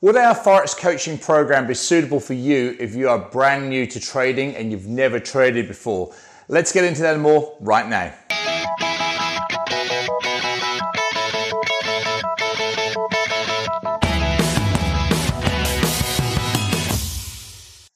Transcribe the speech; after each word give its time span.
Would 0.00 0.14
our 0.14 0.32
Forex 0.32 0.78
coaching 0.78 1.18
program 1.18 1.66
be 1.66 1.74
suitable 1.74 2.20
for 2.20 2.34
you 2.34 2.76
if 2.78 2.94
you 2.94 3.08
are 3.08 3.18
brand 3.18 3.68
new 3.68 3.84
to 3.88 3.98
trading 3.98 4.54
and 4.54 4.70
you've 4.70 4.86
never 4.86 5.18
traded 5.18 5.66
before? 5.66 6.14
Let's 6.46 6.70
get 6.70 6.84
into 6.84 7.02
that 7.02 7.18
more 7.18 7.56
right 7.58 7.88
now. 7.88 8.14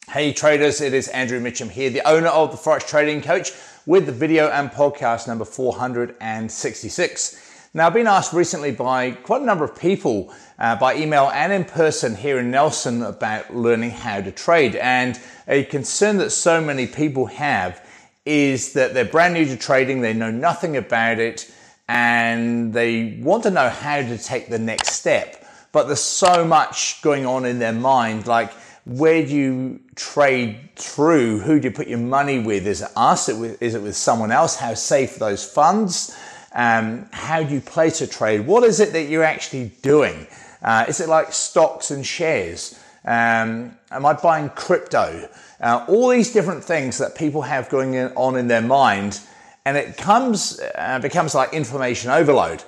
Hey 0.09 0.33
traders, 0.33 0.81
it 0.81 0.95
is 0.95 1.07
Andrew 1.07 1.39
Mitchem 1.39 1.71
here, 1.71 1.89
the 1.89 2.03
owner 2.05 2.27
of 2.27 2.51
the 2.51 2.57
Forex 2.57 2.85
Trading 2.85 3.23
Coach 3.23 3.53
with 3.87 4.07
the 4.07 4.13
video 4.13 4.49
and 4.49 4.73
podcast 4.73 5.29
number 5.29 5.45
466. 5.45 7.52
Now, 7.75 7.87
I've 7.87 7.95
been 7.95 8.07
asked 8.07 8.35
recently 8.35 8.71
by 8.71 9.13
quite 9.13 9.41
a 9.41 9.47
number 9.47 9.65
of 9.65 9.75
people 9.75 10.31
uh, 10.59 10.77
by 10.77 10.95
email 10.97 11.31
and 11.33 11.55
in 11.55 11.65
person 11.65 12.15
here 12.15 12.39
in 12.39 12.51
Nelson 12.51 13.01
about 13.01 13.57
learning 13.57 13.93
how 13.93 14.21
to 14.21 14.31
trade. 14.31 14.77
And 14.77 15.19
a 15.49 15.65
concern 15.65 16.19
that 16.19 16.33
so 16.33 16.61
many 16.61 16.87
people 16.87 17.25
have 17.27 17.83
is 18.27 18.75
that 18.75 18.93
they're 18.93 19.07
brand 19.07 19.33
new 19.33 19.47
to 19.47 19.57
trading, 19.57 20.03
they 20.03 20.13
know 20.13 20.31
nothing 20.31 20.77
about 20.77 21.19
it, 21.19 21.51
and 21.89 22.75
they 22.75 23.19
want 23.23 23.45
to 23.45 23.51
know 23.51 23.71
how 23.71 24.03
to 24.03 24.19
take 24.19 24.51
the 24.51 24.59
next 24.59 24.93
step. 24.93 25.43
But 25.73 25.87
there's 25.87 26.01
so 26.01 26.45
much 26.45 27.01
going 27.01 27.25
on 27.25 27.47
in 27.47 27.59
their 27.59 27.73
mind, 27.73 28.27
like 28.27 28.53
where 28.85 29.25
do 29.25 29.35
you 29.35 29.81
trade 29.95 30.71
through? 30.77 31.39
Who 31.39 31.59
do 31.59 31.69
you 31.69 31.75
put 31.75 31.89
your 31.89 31.99
money 31.99 32.39
with? 32.39 32.67
Is 32.67 32.83
it 32.83 32.91
us? 32.97 33.31
Is 33.31 33.75
it 33.75 33.81
with 33.83 33.97
someone 33.97 34.31
else? 34.31 34.57
How 34.57 34.75
safe 34.75 35.17
are 35.17 35.21
those 35.21 35.45
funds? 35.45 36.15
Um, 36.55 37.09
how 37.13 37.43
do 37.43 37.55
you 37.55 37.61
place 37.61 38.01
a 38.01 38.07
trade? 38.07 38.47
What 38.47 38.63
is 38.65 38.81
it 38.81 38.93
that 38.93 39.05
you're 39.05 39.25
actually 39.25 39.73
doing? 39.83 40.27
Uh, 40.63 40.85
is 40.89 41.01
it 41.01 41.09
like 41.09 41.33
stocks 41.33 41.91
and 41.91 42.07
shares? 42.07 42.79
Um, 43.05 43.77
am 43.91 44.07
I 44.07 44.13
buying 44.13 44.51
crypto? 44.51 45.29
Uh, 45.61 45.85
all 45.89 46.09
these 46.09 46.33
different 46.33 46.63
things 46.63 46.99
that 46.99 47.17
people 47.17 47.43
have 47.43 47.69
going 47.69 47.97
on 47.97 48.37
in 48.37 48.49
their 48.49 48.63
mind, 48.63 49.21
and 49.65 49.77
it 49.77 49.97
comes 49.97 50.61
uh, 50.75 50.99
becomes 51.01 51.35
like 51.35 51.53
information 51.53 52.11
overload. 52.11 52.63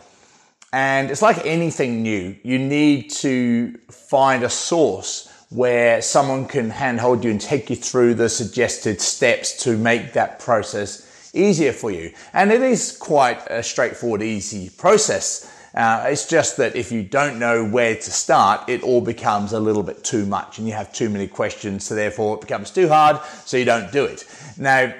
And 0.73 1.11
it's 1.11 1.23
like 1.23 1.47
anything 1.47 2.03
new. 2.03 2.37
You 2.43 2.59
need 2.59 3.11
to 3.11 3.79
find 3.91 4.43
a 4.43 4.51
source 4.51 5.31
where 5.51 6.03
someone 6.03 6.47
can 6.47 6.69
handhold 6.69 7.23
you 7.23 7.31
and 7.31 7.41
take 7.41 7.71
you 7.71 7.77
through 7.77 8.15
the 8.15 8.29
suggested 8.29 9.01
steps 9.01 9.63
to 9.63 9.77
make 9.77 10.15
that 10.15 10.41
process 10.41 11.09
easier 11.35 11.73
for 11.73 11.91
you. 11.91 12.13
And 12.33 12.51
it 12.53 12.63
is 12.63 12.97
quite 12.97 13.41
a 13.49 13.63
straightforward, 13.63 14.23
easy 14.23 14.71
process. 14.71 15.51
Uh, 15.75 16.07
it's 16.09 16.27
just 16.29 16.57
that 16.59 16.77
if 16.77 16.93
you 16.93 17.03
don't 17.03 17.39
know 17.39 17.67
where 17.67 17.97
to 17.97 18.11
start, 18.11 18.69
it 18.69 18.83
all 18.83 19.01
becomes 19.01 19.53
a 19.53 19.59
little 19.59 19.83
bit 19.83 20.05
too 20.05 20.25
much 20.25 20.59
and 20.59 20.69
you 20.69 20.73
have 20.73 20.93
too 20.93 21.11
many 21.11 21.27
questions, 21.27 21.85
so 21.85 21.95
therefore 21.95 22.37
it 22.37 22.41
becomes 22.41 22.71
too 22.71 22.89
hard, 22.89 23.21
so 23.45 23.57
you 23.57 23.65
don't 23.65 23.91
do 23.91 24.05
it. 24.05 24.25
Now, 24.57 24.95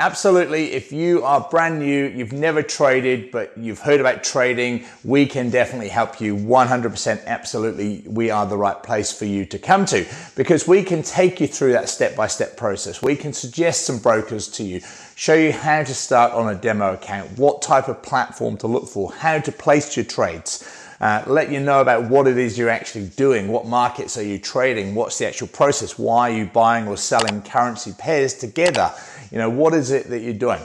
Absolutely. 0.00 0.74
If 0.74 0.92
you 0.92 1.24
are 1.24 1.40
brand 1.50 1.80
new, 1.80 2.06
you've 2.06 2.32
never 2.32 2.62
traded, 2.62 3.32
but 3.32 3.58
you've 3.58 3.80
heard 3.80 3.98
about 3.98 4.22
trading, 4.22 4.84
we 5.02 5.26
can 5.26 5.50
definitely 5.50 5.88
help 5.88 6.20
you 6.20 6.36
100%. 6.36 7.26
Absolutely. 7.26 8.04
We 8.06 8.30
are 8.30 8.46
the 8.46 8.56
right 8.56 8.80
place 8.80 9.10
for 9.12 9.24
you 9.24 9.44
to 9.46 9.58
come 9.58 9.86
to 9.86 10.06
because 10.36 10.68
we 10.68 10.84
can 10.84 11.02
take 11.02 11.40
you 11.40 11.48
through 11.48 11.72
that 11.72 11.88
step 11.88 12.14
by 12.14 12.28
step 12.28 12.56
process. 12.56 13.02
We 13.02 13.16
can 13.16 13.32
suggest 13.32 13.86
some 13.86 13.98
brokers 13.98 14.46
to 14.50 14.62
you, 14.62 14.82
show 15.18 15.34
you 15.34 15.50
how 15.50 15.82
to 15.82 15.94
start 15.94 16.32
on 16.32 16.48
a 16.48 16.54
demo 16.54 16.92
account, 16.92 17.36
what 17.36 17.60
type 17.60 17.88
of 17.88 18.00
platform 18.04 18.56
to 18.56 18.68
look 18.68 18.86
for, 18.86 19.12
how 19.12 19.36
to 19.36 19.50
place 19.50 19.96
your 19.96 20.04
trades. 20.04 20.64
Uh, 21.00 21.24
let 21.26 21.50
you 21.50 21.58
know 21.58 21.80
about 21.80 22.08
what 22.08 22.28
it 22.28 22.38
is 22.38 22.56
you're 22.56 22.70
actually 22.70 23.08
doing, 23.08 23.48
what 23.48 23.66
markets 23.66 24.16
are 24.16 24.22
you 24.22 24.38
trading, 24.38 24.94
what's 24.94 25.18
the 25.18 25.26
actual 25.26 25.48
process, 25.48 25.98
why 25.98 26.30
are 26.30 26.36
you 26.36 26.46
buying 26.46 26.86
or 26.86 26.96
selling 26.96 27.42
currency 27.42 27.92
pairs 27.98 28.32
together, 28.32 28.94
you 29.32 29.38
know, 29.38 29.50
what 29.50 29.74
is 29.74 29.90
it 29.90 30.08
that 30.08 30.20
you're 30.20 30.32
doing? 30.32 30.60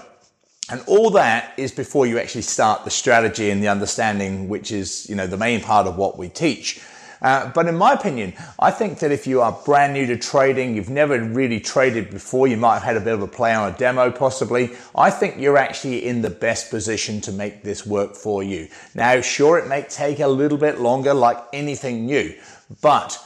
And 0.69 0.83
all 0.85 1.09
that 1.11 1.53
is 1.57 1.71
before 1.71 2.05
you 2.05 2.19
actually 2.19 2.43
start 2.43 2.83
the 2.83 2.91
strategy 2.91 3.49
and 3.49 3.61
the 3.61 3.69
understanding, 3.69 4.49
which 4.49 4.71
is, 4.71 5.09
you 5.09 5.15
know, 5.15 5.25
the 5.25 5.35
main 5.35 5.61
part 5.61 5.87
of 5.87 5.97
what 5.97 6.15
we 6.15 6.29
teach. 6.29 6.79
Uh, 7.23 7.49
but 7.53 7.67
in 7.67 7.75
my 7.75 7.93
opinion, 7.93 8.33
I 8.59 8.69
think 8.69 8.99
that 8.99 9.11
if 9.11 9.25
you 9.25 9.41
are 9.41 9.57
brand 9.65 9.93
new 9.93 10.05
to 10.07 10.17
trading, 10.17 10.75
you've 10.75 10.89
never 10.89 11.19
really 11.23 11.61
traded 11.61 12.09
before, 12.09 12.47
you 12.47 12.57
might 12.57 12.75
have 12.75 12.83
had 12.83 12.97
a 12.97 12.99
bit 12.99 13.13
of 13.13 13.21
a 13.21 13.27
play 13.27 13.53
on 13.53 13.73
a 13.73 13.77
demo 13.77 14.11
possibly, 14.11 14.71
I 14.93 15.09
think 15.09 15.39
you're 15.39 15.57
actually 15.57 16.05
in 16.05 16.21
the 16.21 16.29
best 16.29 16.69
position 16.69 17.21
to 17.21 17.31
make 17.31 17.63
this 17.63 17.85
work 17.85 18.15
for 18.15 18.43
you. 18.43 18.67
Now, 18.93 19.21
sure, 19.21 19.57
it 19.57 19.67
may 19.67 19.83
take 19.83 20.19
a 20.19 20.27
little 20.27 20.57
bit 20.57 20.81
longer 20.81 21.13
like 21.13 21.37
anything 21.53 22.05
new, 22.05 22.35
but 22.81 23.17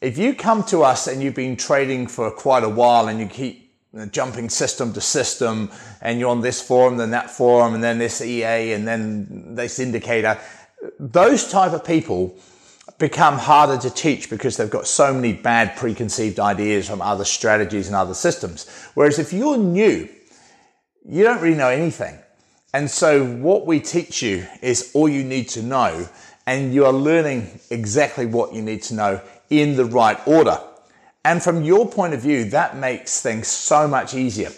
if 0.00 0.16
you 0.16 0.34
come 0.34 0.64
to 0.64 0.82
us 0.82 1.06
and 1.06 1.22
you've 1.22 1.34
been 1.34 1.56
trading 1.56 2.06
for 2.06 2.30
quite 2.30 2.64
a 2.64 2.68
while 2.68 3.08
and 3.08 3.20
you 3.20 3.26
keep 3.26 3.64
jumping 4.10 4.48
system 4.48 4.92
to 4.92 5.00
system 5.00 5.70
and 6.00 6.18
you're 6.18 6.30
on 6.30 6.40
this 6.40 6.60
forum, 6.60 6.96
then 6.96 7.10
that 7.10 7.30
forum, 7.30 7.74
and 7.74 7.84
then 7.84 7.98
this 7.98 8.20
EA, 8.20 8.72
and 8.72 8.88
then 8.88 9.54
this 9.54 9.78
indicator. 9.78 10.38
Those 10.98 11.50
type 11.50 11.72
of 11.72 11.84
people 11.84 12.36
become 12.98 13.38
harder 13.38 13.76
to 13.78 13.90
teach 13.90 14.30
because 14.30 14.56
they've 14.56 14.70
got 14.70 14.86
so 14.86 15.12
many 15.12 15.32
bad 15.32 15.76
preconceived 15.76 16.38
ideas 16.38 16.88
from 16.88 17.02
other 17.02 17.24
strategies 17.24 17.86
and 17.86 17.96
other 17.96 18.14
systems. 18.14 18.68
Whereas 18.94 19.18
if 19.18 19.32
you're 19.32 19.56
new, 19.56 20.08
you 21.04 21.22
don't 21.22 21.40
really 21.40 21.56
know 21.56 21.68
anything. 21.68 22.18
And 22.72 22.90
so 22.90 23.24
what 23.24 23.66
we 23.66 23.80
teach 23.80 24.22
you 24.22 24.46
is 24.62 24.90
all 24.94 25.08
you 25.08 25.22
need 25.22 25.48
to 25.50 25.62
know, 25.62 26.08
and 26.46 26.74
you 26.74 26.84
are 26.86 26.92
learning 26.92 27.60
exactly 27.70 28.26
what 28.26 28.52
you 28.52 28.62
need 28.62 28.82
to 28.84 28.94
know 28.94 29.20
in 29.50 29.76
the 29.76 29.84
right 29.84 30.18
order. 30.26 30.58
And 31.24 31.42
from 31.42 31.62
your 31.62 31.88
point 31.88 32.14
of 32.14 32.20
view, 32.20 32.50
that 32.50 32.76
makes 32.76 33.22
things 33.22 33.48
so 33.48 33.88
much 33.88 34.14
easier. 34.14 34.50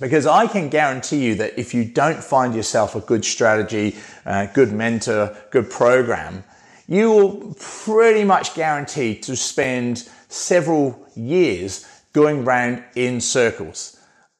Because 0.00 0.26
I 0.26 0.46
can 0.46 0.68
guarantee 0.68 1.22
you 1.24 1.34
that 1.36 1.58
if 1.58 1.74
you 1.74 1.84
don't 1.84 2.24
find 2.24 2.54
yourself 2.54 2.96
a 2.96 3.00
good 3.00 3.24
strategy, 3.24 3.96
uh, 4.24 4.46
good 4.46 4.72
mentor, 4.72 5.36
good 5.50 5.70
program, 5.70 6.44
you 6.88 7.10
will 7.10 7.54
pretty 7.58 8.24
much 8.24 8.54
guarantee 8.54 9.14
to 9.20 9.36
spend 9.36 10.08
several 10.28 11.06
years 11.14 11.86
going 12.12 12.44
round 12.44 12.84
in 12.94 13.20
circles. 13.20 13.98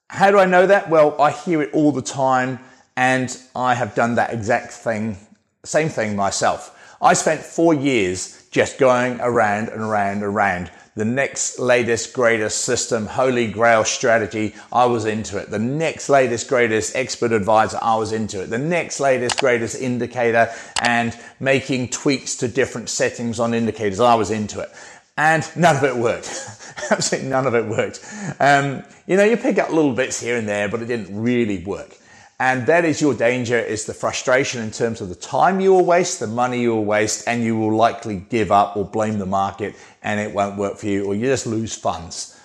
How 0.09 0.31
do 0.31 0.39
I 0.39 0.45
know 0.45 0.67
that? 0.67 0.91
Well, 0.91 1.21
I 1.21 1.31
hear 1.31 1.63
it 1.63 1.73
all 1.73 1.93
the 1.93 2.03
time 2.03 2.59
and 2.97 3.37
I 3.57 3.75
have 3.75 3.95
done 3.95 4.17
that 4.17 4.33
exact 4.33 4.73
thing, 4.73 5.17
same 5.65 5.89
thing 5.89 6.15
myself. 6.17 6.79
I 7.01 7.15
spent 7.15 7.41
four 7.41 7.75
years 7.75 8.47
just 8.51 8.79
going 8.79 9.19
around 9.21 9.71
and 9.71 9.81
around 9.81 10.17
and 10.17 10.25
around 10.25 10.71
the 10.95 11.05
next 11.07 11.59
latest, 11.59 12.13
greatest 12.13 12.65
system, 12.65 13.07
holy 13.07 13.51
grail 13.51 13.85
strategy, 13.85 14.55
I 14.71 14.85
was 14.85 15.07
into 15.07 15.39
it. 15.39 15.49
The 15.51 15.59
next 15.59 16.11
latest, 16.11 16.49
greatest 16.49 16.95
expert 16.95 17.33
advisor, 17.33 17.79
I 17.81 17.97
was 17.97 18.13
into 18.13 18.43
it. 18.43 18.51
The 18.51 18.59
next 18.59 19.01
latest, 19.01 19.41
greatest 19.41 19.81
indicator 19.81 20.53
and 20.83 21.17
making 21.41 21.89
tweaks 21.89 22.37
to 22.37 22.49
different 22.49 22.91
settings 22.91 23.41
on 23.41 23.55
indicators, 23.55 24.01
I 24.01 24.15
was 24.17 24.31
into 24.31 24.61
it. 24.61 24.69
And 25.17 25.49
none 25.57 25.77
of 25.77 25.85
it 25.85 25.97
worked. 25.97 26.29
Absolutely 26.91 27.31
none 27.31 27.47
of 27.47 27.55
it 27.55 27.65
worked. 27.65 28.05
Um, 28.39 28.83
you 29.07 29.17
know, 29.17 29.25
you 29.25 29.39
pick 29.39 29.59
up 29.59 29.71
little 29.71 29.95
bits 29.95 30.21
here 30.21 30.37
and 30.37 30.47
there, 30.47 30.69
but 30.69 30.83
it 30.83 30.87
didn't 30.87 31.23
really 31.23 31.65
work. 31.65 31.97
And 32.43 32.67
that 32.67 32.85
is 32.85 33.01
your 33.01 33.15
danger 33.15 33.57
is 33.57 33.85
the 33.85 33.95
frustration 33.95 34.63
in 34.63 34.73
terms 34.73 35.01
of 35.01 35.09
the 35.09 35.15
time 35.15 35.61
you 35.61 35.73
will 35.73 35.85
waste, 35.85 36.19
the 36.19 36.27
money 36.27 36.61
you 36.61 36.75
will 36.75 36.85
waste, 36.85 37.29
and 37.29 37.45
you 37.45 37.57
will 37.57 37.73
likely 37.73 38.17
give 38.17 38.51
up 38.51 38.77
or 38.77 38.85
blame 38.85 39.21
the 39.21 39.27
market 39.27 39.77
and 40.03 40.19
it 40.19 40.35
won't 40.35 40.57
work 40.57 40.77
for 40.77 40.87
you 40.87 41.05
or 41.05 41.15
you 41.15 41.27
just 41.27 41.47
lose 41.47 41.73
funds. 41.73 42.37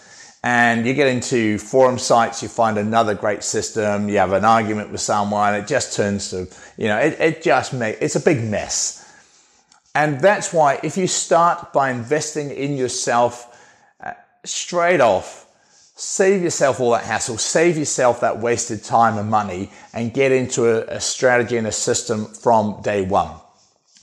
And 0.44 0.86
you 0.86 0.94
get 0.94 1.08
into 1.08 1.58
forum 1.58 1.98
sites, 1.98 2.44
you 2.44 2.48
find 2.48 2.78
another 2.78 3.16
great 3.16 3.44
system, 3.44 4.08
you 4.08 4.20
have 4.20 4.34
an 4.34 4.46
argument 4.46 4.92
with 4.92 5.02
someone, 5.02 5.56
it 5.56 5.66
just 5.66 5.96
turns 5.96 6.30
to, 6.30 6.48
you 6.78 6.90
know, 6.90 7.00
it, 7.00 7.20
it 7.20 7.42
just 7.42 7.74
makes, 7.74 8.00
it's 8.00 8.16
a 8.16 8.20
big 8.20 8.44
mess. 8.44 9.04
And 9.96 10.22
that's 10.22 10.54
why 10.54 10.80
if 10.84 10.96
you 10.96 11.08
start 11.08 11.74
by 11.74 11.90
investing 11.90 12.52
in 12.52 12.78
yourself 12.78 13.60
uh, 14.00 14.14
straight 14.46 15.02
off, 15.02 15.47
Save 16.00 16.44
yourself 16.44 16.80
all 16.80 16.92
that 16.92 17.06
hassle, 17.06 17.40
save 17.40 17.76
yourself 17.76 18.20
that 18.20 18.38
wasted 18.40 18.84
time 18.84 19.18
and 19.18 19.32
money, 19.32 19.72
and 19.94 20.14
get 20.14 20.32
into 20.32 20.68
a, 20.68 20.98
a 20.98 21.02
strategy 21.02 21.58
and 21.58 21.66
a 21.66 21.72
system 21.72 22.26
from 22.26 22.80
day 22.84 23.02
one. 23.04 23.32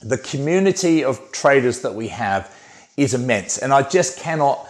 The 0.01 0.17
community 0.17 1.05
of 1.05 1.31
traders 1.31 1.83
that 1.83 1.95
we 1.95 2.09
have 2.09 2.53
is 2.97 3.13
immense, 3.13 3.59
and 3.59 3.71
I 3.71 3.81
just 3.81 4.19
cannot 4.19 4.67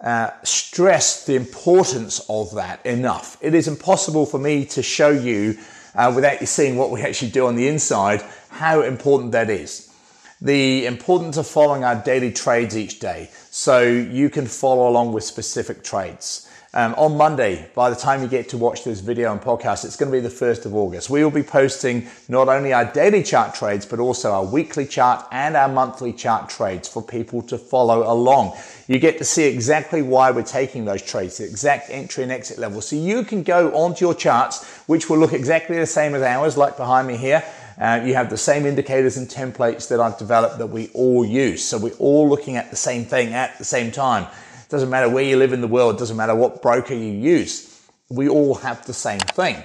uh, 0.00 0.30
stress 0.44 1.26
the 1.26 1.36
importance 1.36 2.24
of 2.30 2.54
that 2.54 2.86
enough. 2.86 3.36
It 3.42 3.54
is 3.54 3.68
impossible 3.68 4.24
for 4.24 4.38
me 4.38 4.64
to 4.68 4.82
show 4.82 5.10
you, 5.10 5.58
uh, 5.94 6.10
without 6.16 6.40
you 6.40 6.46
seeing 6.46 6.76
what 6.76 6.90
we 6.90 7.02
actually 7.02 7.32
do 7.32 7.48
on 7.48 7.54
the 7.54 7.68
inside, 7.68 8.24
how 8.48 8.80
important 8.80 9.32
that 9.32 9.50
is. 9.50 9.92
The 10.40 10.86
importance 10.86 11.36
of 11.36 11.46
following 11.46 11.84
our 11.84 11.96
daily 11.96 12.32
trades 12.32 12.78
each 12.78 12.98
day 12.98 13.28
so 13.50 13.82
you 13.82 14.30
can 14.30 14.46
follow 14.46 14.88
along 14.88 15.12
with 15.12 15.22
specific 15.22 15.84
trades 15.84 16.48
um, 16.74 16.94
on 16.96 17.18
Monday, 17.18 17.68
by 17.74 17.90
the 17.90 17.96
time 17.96 18.22
you 18.22 18.28
get 18.28 18.48
to 18.48 18.56
watch 18.56 18.82
this 18.82 19.00
video 19.00 19.30
and 19.30 19.38
podcast, 19.38 19.84
it's 19.84 19.96
going 19.96 20.10
to 20.10 20.16
be 20.16 20.26
the 20.26 20.34
1st 20.34 20.64
of 20.64 20.74
August. 20.74 21.10
We 21.10 21.22
will 21.22 21.30
be 21.30 21.42
posting 21.42 22.08
not 22.30 22.48
only 22.48 22.72
our 22.72 22.86
daily 22.86 23.22
chart 23.22 23.54
trades, 23.54 23.84
but 23.84 23.98
also 23.98 24.32
our 24.32 24.44
weekly 24.44 24.86
chart 24.86 25.26
and 25.30 25.54
our 25.54 25.68
monthly 25.68 26.14
chart 26.14 26.48
trades 26.48 26.88
for 26.88 27.02
people 27.02 27.42
to 27.42 27.58
follow 27.58 28.10
along. 28.10 28.56
You 28.88 28.98
get 28.98 29.18
to 29.18 29.24
see 29.24 29.44
exactly 29.44 30.00
why 30.00 30.30
we're 30.30 30.44
taking 30.44 30.86
those 30.86 31.02
trades, 31.02 31.36
the 31.36 31.44
exact 31.44 31.90
entry 31.90 32.22
and 32.22 32.32
exit 32.32 32.56
level. 32.56 32.80
So 32.80 32.96
you 32.96 33.22
can 33.22 33.42
go 33.42 33.70
onto 33.74 34.06
your 34.06 34.14
charts, 34.14 34.66
which 34.86 35.10
will 35.10 35.18
look 35.18 35.34
exactly 35.34 35.78
the 35.78 35.84
same 35.84 36.14
as 36.14 36.22
ours, 36.22 36.56
like 36.56 36.78
behind 36.78 37.06
me 37.06 37.18
here. 37.18 37.44
Uh, 37.78 38.00
you 38.02 38.14
have 38.14 38.30
the 38.30 38.38
same 38.38 38.64
indicators 38.64 39.18
and 39.18 39.28
templates 39.28 39.88
that 39.88 40.00
I've 40.00 40.16
developed 40.16 40.56
that 40.56 40.68
we 40.68 40.88
all 40.94 41.22
use. 41.22 41.62
So 41.62 41.76
we're 41.76 41.92
all 41.98 42.30
looking 42.30 42.56
at 42.56 42.70
the 42.70 42.76
same 42.76 43.04
thing 43.04 43.34
at 43.34 43.58
the 43.58 43.64
same 43.64 43.92
time. 43.92 44.26
Doesn't 44.72 44.88
matter 44.88 45.10
where 45.10 45.22
you 45.22 45.36
live 45.36 45.52
in 45.52 45.60
the 45.60 45.68
world, 45.68 45.98
doesn't 45.98 46.16
matter 46.16 46.34
what 46.34 46.62
broker 46.62 46.94
you 46.94 47.12
use. 47.12 47.78
We 48.08 48.30
all 48.30 48.54
have 48.54 48.86
the 48.86 48.94
same 48.94 49.20
thing. 49.20 49.62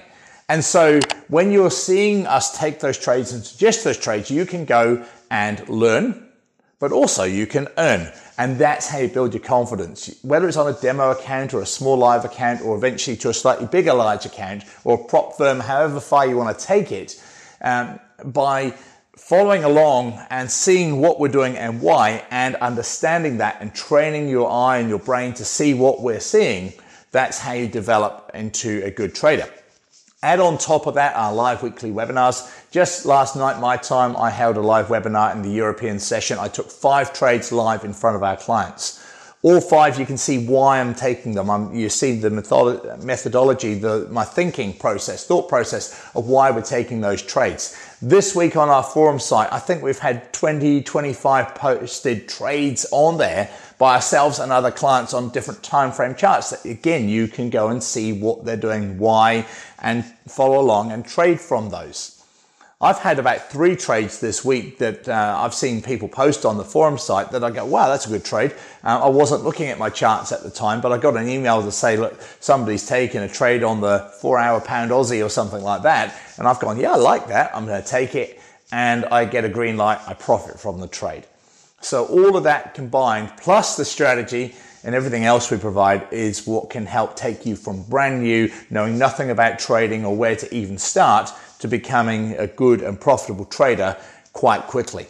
And 0.50 0.62
so 0.62 1.00
when 1.30 1.54
you're 1.54 1.72
seeing 1.72 2.28
us 2.28 2.58
take 2.58 2.82
those 2.82 2.98
trades 2.98 3.32
and 3.32 3.42
suggest 3.42 3.86
those 3.86 3.98
trades, 3.98 4.30
you 4.30 4.46
can 4.46 4.66
go 4.66 5.06
and 5.32 5.66
learn, 5.70 6.28
but 6.80 6.92
also 6.92 7.24
you 7.24 7.48
can 7.48 7.70
earn. 7.78 8.12
And 8.38 8.60
that's 8.60 8.90
how 8.90 8.98
you 8.98 9.08
build 9.08 9.34
your 9.34 9.42
confidence. 9.42 10.14
Whether 10.24 10.46
it's 10.50 10.58
on 10.58 10.68
a 10.68 10.78
demo 10.78 11.12
account 11.12 11.54
or 11.54 11.62
a 11.62 11.66
small 11.66 11.96
live 11.96 12.26
account 12.26 12.62
or 12.62 12.76
eventually 12.76 13.16
to 13.16 13.30
a 13.30 13.34
slightly 13.34 13.66
bigger 13.66 13.94
large 13.94 14.26
account 14.26 14.66
or 14.84 14.96
a 14.96 15.04
prop 15.06 15.38
firm, 15.38 15.62
however 15.62 16.02
far 16.02 16.28
you 16.28 16.36
want 16.36 16.60
to 16.60 16.66
take 16.66 16.92
it, 16.92 17.24
um, 17.62 17.98
by 18.26 18.74
following 19.18 19.64
along 19.64 20.14
and 20.30 20.50
seeing 20.50 21.02
what 21.02 21.20
we're 21.20 21.28
doing 21.28 21.58
and 21.58 21.82
why, 21.82 22.24
and 22.30 22.56
understanding 22.58 23.38
that 23.38 23.58
and 23.60 23.74
training 23.74 24.30
your 24.30 24.50
eye 24.50 24.78
and 24.78 24.90
your 24.90 25.00
brain 25.00 25.34
to 25.34 25.44
see 25.44 25.74
what 25.74 26.02
we're 26.02 26.20
seeing, 26.20 26.72
that's 27.12 27.40
how 27.40 27.54
you 27.54 27.68
develop 27.68 28.32
into 28.34 28.82
a 28.86 28.92
good 28.92 29.16
trader. 29.16 29.50
Add 30.22 30.40
on 30.40 30.58
top 30.58 30.88
of 30.88 30.96
that 30.96 31.16
our 31.16 31.34
live 31.34 31.64
weekly 31.64 31.92
webinars. 31.92 32.52
Just 32.72 33.06
last 33.06 33.36
night, 33.36 33.60
my 33.60 33.78
time, 33.78 34.16
I 34.16 34.30
held 34.30 34.58
a 34.58 34.62
live 34.62 34.88
webinar 34.88 35.34
in 35.34 35.42
the 35.42 35.50
European 35.50 36.00
session. 36.00 36.38
I 36.40 36.48
took 36.48 36.70
five 36.70 37.14
trades 37.14 37.52
live 37.52 37.84
in 37.84 37.94
front 37.94 38.16
of 38.16 38.24
our 38.24 38.38
clients. 38.38 39.04
All 39.44 39.62
five, 39.62 40.00
you 40.00 40.06
can 40.06 40.18
see 40.18 40.46
why 40.46 40.80
I'm 40.80 40.96
taking 40.96 41.34
them. 41.34 41.50
I'm, 41.50 41.74
you 41.74 41.90
see 41.90 42.20
the 42.20 42.32
methodology, 42.32 43.76
the, 43.76 44.08
my 44.10 44.26
thinking 44.26 44.74
process, 44.74 45.28
thought 45.28 45.48
process 45.48 46.10
of 46.16 46.28
why 46.28 46.50
we're 46.50 46.62
taking 46.64 47.02
those 47.02 47.22
trades. 47.22 47.78
This 48.02 48.36
week 48.36 48.56
on 48.56 48.70
our 48.70 48.84
forum 48.84 49.18
site, 49.18 49.52
I 49.52 49.58
think 49.58 49.82
we've 49.82 49.98
had 49.98 50.32
20, 50.32 50.84
25 50.84 51.56
posted 51.56 52.30
trades 52.30 52.86
on 52.92 53.18
there 53.18 53.50
by 53.80 53.96
ourselves 53.96 54.38
and 54.38 54.52
other 54.52 54.70
clients 54.70 55.16
on 55.16 55.30
different 55.30 55.64
time 55.64 55.92
frame 55.92 56.14
charts 56.14 56.52
that 56.52 56.64
again, 56.64 57.10
you 57.10 57.28
can 57.28 57.50
go 57.50 57.70
and 57.70 57.82
see 57.82 58.14
what 58.14 58.46
they're 58.46 58.56
doing, 58.56 59.00
why, 59.00 59.48
and 59.80 60.06
follow 60.28 60.60
along 60.60 60.92
and 60.92 61.08
trade 61.08 61.42
from 61.42 61.72
those. 61.72 62.17
I've 62.80 63.00
had 63.00 63.18
about 63.18 63.50
three 63.50 63.76
trades 63.76 64.20
this 64.20 64.46
week 64.46 64.78
that 64.78 65.10
uh, 65.10 65.36
I've 65.40 65.56
seen 65.56 65.82
people 65.82 66.08
post 66.08 66.46
on 66.46 66.58
the 66.58 66.64
forum 66.64 67.00
site 67.00 67.32
that 67.32 67.44
I 67.44 67.50
go, 67.50 67.66
wow, 67.66 67.88
that's 67.88 68.06
a 68.06 68.10
good 68.10 68.24
trade. 68.24 68.54
Uh, 68.84 69.00
I 69.06 69.10
wasn't 69.10 69.44
looking 69.44 69.70
at 69.70 69.80
my 69.80 69.90
charts 69.90 70.32
at 70.32 70.44
the 70.44 70.52
time, 70.52 70.80
but 70.80 70.92
I 70.92 71.00
got 71.00 71.18
an 71.18 71.28
email 71.28 71.64
to 71.64 71.72
say, 71.72 71.98
look, 71.98 72.22
somebody's 72.40 72.86
taken 72.86 73.24
a 73.24 73.28
trade 73.28 73.64
on 73.64 73.82
the 73.82 74.12
four 74.22 74.38
hour 74.38 74.62
pound 74.62 74.92
Aussie 74.92 75.26
or 75.26 75.30
something 75.30 75.64
like 75.64 75.82
that. 75.82 76.16
And 76.38 76.48
I've 76.48 76.60
gone, 76.60 76.80
yeah, 76.80 76.92
I 76.92 76.98
like 76.98 77.30
that. 77.30 77.56
I'm 77.56 77.66
going 77.66 77.82
to 77.82 77.88
take 77.88 78.14
it. 78.14 78.40
And 78.72 79.06
I 79.06 79.26
get 79.26 79.44
a 79.44 79.50
green 79.50 79.76
light. 79.78 80.00
I 80.06 80.14
profit 80.14 80.60
from 80.60 80.80
the 80.80 80.88
trade. 80.88 81.26
So 81.82 82.06
all 82.06 82.38
of 82.38 82.44
that 82.44 82.76
combined, 82.76 83.32
plus 83.38 83.76
the 83.76 83.86
strategy 83.86 84.54
and 84.84 84.94
everything 84.94 85.26
else 85.26 85.50
we 85.50 85.58
provide 85.58 86.08
is 86.14 86.46
what 86.46 86.70
can 86.70 86.86
help 86.86 87.16
take 87.16 87.44
you 87.44 87.56
from 87.56 87.82
brand 87.84 88.22
new, 88.22 88.52
knowing 88.70 89.00
nothing 89.00 89.32
about 89.32 89.58
trading 89.58 90.06
or 90.06 90.16
where 90.16 90.36
to 90.36 90.54
even 90.54 90.78
start 90.78 91.32
to 91.60 91.68
becoming 91.68 92.34
a 92.38 92.48
good 92.48 92.82
and 92.82 93.00
profitable 93.00 93.46
trader 93.46 93.98
quite 94.34 94.64
quickly. 94.68 95.08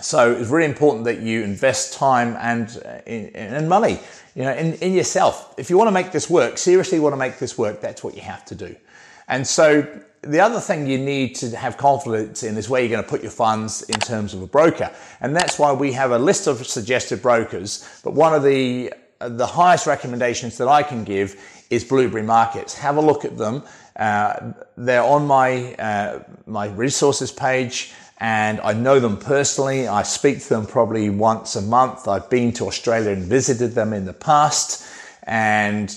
So 0.00 0.32
it's 0.32 0.50
really 0.50 0.66
important 0.66 1.04
that 1.04 1.20
you 1.20 1.42
invest 1.42 1.94
time 1.94 2.36
and, 2.40 2.68
eh, 3.06 3.30
and 3.34 3.68
money, 3.68 4.00
you 4.34 4.42
know, 4.42 4.52
in, 4.52 4.74
in 4.74 4.92
yourself. 4.92 5.54
If 5.56 5.70
you 5.70 5.78
want 5.78 5.88
to 5.88 5.92
make 5.92 6.10
this 6.10 6.28
work, 6.28 6.58
seriously 6.58 6.98
want 6.98 7.12
to 7.12 7.16
make 7.16 7.38
this 7.38 7.56
work, 7.56 7.80
that's 7.80 8.02
what 8.02 8.14
you 8.14 8.22
have 8.22 8.44
to 8.46 8.54
do. 8.56 8.74
And 9.28 9.46
so 9.46 9.86
the 10.22 10.40
other 10.40 10.58
thing 10.58 10.86
you 10.86 10.98
need 10.98 11.36
to 11.36 11.56
have 11.56 11.76
confidence 11.76 12.42
in 12.42 12.56
is 12.56 12.68
where 12.68 12.80
you're 12.80 12.90
going 12.90 13.04
to 13.04 13.08
put 13.08 13.22
your 13.22 13.30
funds 13.30 13.82
in 13.82 14.00
terms 14.00 14.34
of 14.34 14.42
a 14.42 14.46
broker. 14.46 14.90
And 15.20 15.34
that's 15.34 15.58
why 15.58 15.72
we 15.72 15.92
have 15.92 16.10
a 16.10 16.18
list 16.18 16.48
of 16.48 16.66
suggested 16.66 17.22
brokers. 17.22 17.88
But 18.02 18.14
one 18.14 18.34
of 18.34 18.42
the, 18.42 18.92
the 19.20 19.46
highest 19.46 19.86
recommendations 19.86 20.58
that 20.58 20.68
I 20.68 20.82
can 20.82 21.04
give 21.04 21.40
is 21.70 21.84
Blueberry 21.84 22.22
Markets. 22.22 22.74
Have 22.74 22.96
a 22.96 23.00
look 23.00 23.24
at 23.24 23.38
them 23.38 23.62
uh, 23.96 24.52
they're 24.76 25.02
on 25.02 25.26
my 25.26 25.74
uh, 25.74 26.22
my 26.46 26.68
resources 26.68 27.30
page, 27.30 27.92
and 28.18 28.60
I 28.60 28.72
know 28.72 29.00
them 29.00 29.16
personally. 29.16 29.86
I 29.86 30.02
speak 30.02 30.40
to 30.40 30.48
them 30.48 30.66
probably 30.66 31.10
once 31.10 31.56
a 31.56 31.62
month. 31.62 32.08
I've 32.08 32.28
been 32.28 32.52
to 32.54 32.66
Australia 32.66 33.10
and 33.10 33.24
visited 33.24 33.72
them 33.72 33.92
in 33.92 34.04
the 34.04 34.12
past. 34.12 34.86
And 35.24 35.96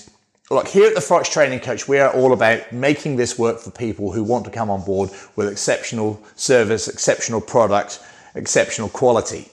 look, 0.50 0.68
here 0.68 0.86
at 0.86 0.94
the 0.94 1.00
Forex 1.00 1.30
Trading 1.30 1.60
Coach, 1.60 1.88
we 1.88 1.98
are 1.98 2.12
all 2.12 2.32
about 2.32 2.72
making 2.72 3.16
this 3.16 3.38
work 3.38 3.58
for 3.58 3.70
people 3.70 4.12
who 4.12 4.22
want 4.22 4.44
to 4.44 4.50
come 4.50 4.70
on 4.70 4.84
board 4.84 5.10
with 5.36 5.48
exceptional 5.48 6.22
service, 6.36 6.88
exceptional 6.88 7.40
product, 7.40 8.00
exceptional 8.34 8.88
quality 8.88 9.50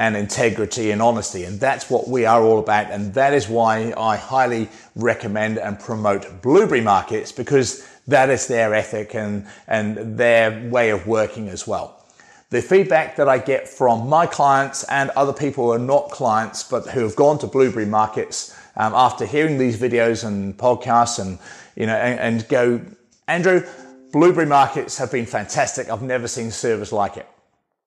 and 0.00 0.16
integrity 0.16 0.92
and 0.92 1.02
honesty. 1.02 1.44
And 1.44 1.60
that's 1.60 1.90
what 1.90 2.08
we 2.08 2.24
are 2.24 2.42
all 2.42 2.58
about. 2.58 2.90
And 2.90 3.12
that 3.12 3.34
is 3.34 3.50
why 3.50 3.92
I 3.98 4.16
highly 4.16 4.70
recommend 4.96 5.58
and 5.58 5.78
promote 5.78 6.40
Blueberry 6.40 6.80
Markets 6.80 7.32
because 7.32 7.86
that 8.08 8.30
is 8.30 8.46
their 8.46 8.72
ethic 8.72 9.14
and, 9.14 9.46
and 9.68 10.16
their 10.16 10.70
way 10.70 10.88
of 10.88 11.06
working 11.06 11.50
as 11.50 11.66
well. 11.66 12.02
The 12.48 12.62
feedback 12.62 13.16
that 13.16 13.28
I 13.28 13.36
get 13.36 13.68
from 13.68 14.08
my 14.08 14.24
clients 14.24 14.84
and 14.84 15.10
other 15.10 15.34
people 15.34 15.64
who 15.64 15.72
are 15.72 15.78
not 15.78 16.10
clients 16.10 16.62
but 16.62 16.88
who 16.88 17.00
have 17.00 17.14
gone 17.14 17.38
to 17.40 17.46
Blueberry 17.46 17.84
Markets 17.84 18.56
um, 18.76 18.94
after 18.94 19.26
hearing 19.26 19.58
these 19.58 19.78
videos 19.78 20.24
and 20.24 20.56
podcasts 20.56 21.18
and 21.18 21.38
you 21.76 21.84
know 21.84 21.94
and, 21.94 22.18
and 22.18 22.48
go, 22.48 22.80
Andrew, 23.28 23.68
Blueberry 24.12 24.46
Markets 24.46 24.96
have 24.96 25.12
been 25.12 25.26
fantastic. 25.26 25.90
I've 25.90 26.00
never 26.00 26.26
seen 26.26 26.50
service 26.50 26.90
like 26.90 27.18
it. 27.18 27.28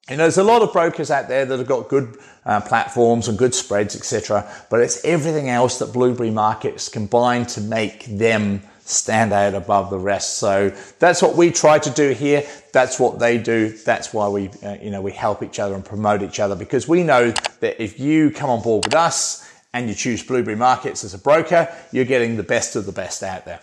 You 0.09 0.17
know, 0.17 0.23
there's 0.23 0.37
a 0.37 0.43
lot 0.43 0.61
of 0.61 0.73
brokers 0.73 1.09
out 1.09 1.29
there 1.29 1.45
that 1.45 1.57
have 1.57 1.67
got 1.67 1.87
good 1.87 2.17
uh, 2.45 2.59
platforms 2.59 3.29
and 3.29 3.37
good 3.37 3.55
spreads, 3.55 3.95
etc. 3.95 4.49
But 4.69 4.81
it's 4.81 5.03
everything 5.05 5.47
else 5.49 5.79
that 5.79 5.93
Blueberry 5.93 6.29
Markets 6.29 6.89
combine 6.89 7.45
to 7.47 7.61
make 7.61 8.05
them 8.05 8.61
stand 8.83 9.31
out 9.31 9.53
above 9.53 9.89
the 9.89 9.97
rest. 9.97 10.39
So 10.39 10.73
that's 10.99 11.21
what 11.21 11.37
we 11.37 11.51
try 11.51 11.79
to 11.79 11.89
do 11.89 12.09
here. 12.09 12.45
That's 12.73 12.99
what 12.99 13.17
they 13.19 13.37
do. 13.37 13.69
That's 13.69 14.13
why 14.13 14.27
we, 14.27 14.49
uh, 14.61 14.75
you 14.81 14.89
know, 14.89 15.01
we 15.01 15.13
help 15.13 15.41
each 15.41 15.57
other 15.57 15.73
and 15.73 15.85
promote 15.85 16.21
each 16.21 16.41
other 16.41 16.57
because 16.57 16.85
we 16.85 17.01
know 17.03 17.31
that 17.61 17.81
if 17.81 17.97
you 17.97 18.29
come 18.29 18.49
on 18.49 18.61
board 18.61 18.83
with 18.83 18.95
us 18.95 19.49
and 19.73 19.87
you 19.87 19.95
choose 19.95 20.21
Blueberry 20.21 20.57
Markets 20.57 21.05
as 21.05 21.13
a 21.13 21.17
broker, 21.17 21.73
you're 21.93 22.03
getting 22.03 22.35
the 22.35 22.43
best 22.43 22.75
of 22.75 22.85
the 22.85 22.91
best 22.91 23.23
out 23.23 23.45
there. 23.45 23.61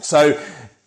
So 0.00 0.38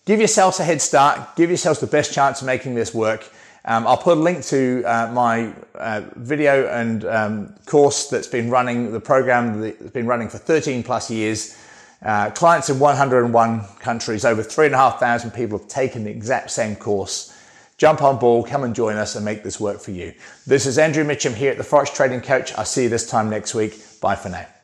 give 0.06 0.20
yourselves 0.20 0.60
a 0.60 0.64
head 0.64 0.80
start. 0.80 1.36
Give 1.36 1.50
yourselves 1.50 1.80
the 1.80 1.88
best 1.88 2.14
chance 2.14 2.42
of 2.42 2.46
making 2.46 2.76
this 2.76 2.94
work. 2.94 3.28
Um, 3.66 3.88
I'll 3.88 3.98
put 3.98 4.18
a 4.18 4.22
link 4.22 4.44
to 4.46 4.84
uh, 4.86 5.12
my 5.12 5.52
uh, 5.74 6.04
video 6.16 6.68
and 6.68 7.04
um, 7.06 7.56
course 7.66 8.08
that's 8.10 8.28
been 8.28 8.50
running, 8.50 8.92
the 8.92 9.00
program 9.00 9.60
that's 9.60 9.92
been 9.92 10.06
running 10.06 10.30
for 10.30 10.38
13 10.38 10.84
plus 10.84 11.10
years. 11.10 11.58
Uh, 12.04 12.30
clients 12.30 12.70
in 12.70 12.78
101 12.78 13.66
countries, 13.80 14.24
over 14.24 14.44
3,500 14.44 15.34
people 15.34 15.58
have 15.58 15.68
taken 15.68 16.04
the 16.04 16.12
exact 16.12 16.52
same 16.52 16.76
course. 16.76 17.36
Jump 17.78 18.04
on 18.04 18.20
board, 18.20 18.50
come 18.50 18.64
and 18.64 18.76
join 18.76 18.96
us 18.98 19.16
and 19.16 19.26
make 19.26 19.44
this 19.44 19.60
work 19.60 19.80
for 19.80 19.92
you. 19.92 20.14
This 20.46 20.68
is 20.68 20.78
Andrew 20.78 21.04
Mitchem 21.04 21.34
here 21.34 21.52
at 21.52 21.58
the 21.58 21.64
Forex 21.64 21.94
Trading 21.94 22.22
Coach. 22.22 22.54
I'll 22.54 22.66
see 22.66 22.84
you 22.84 22.90
this 22.90 23.10
time 23.10 23.30
next 23.30 23.56
week. 23.56 23.82
Bye 24.00 24.16
for 24.16 24.30
now. 24.30 24.55